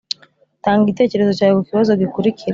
tanga 0.63 0.81
igitekerezo 0.85 1.31
cyawe 1.37 1.53
ku 1.57 1.63
kibazo 1.69 1.91
gikurikira 2.01 2.49